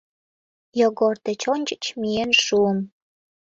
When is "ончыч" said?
1.53-1.83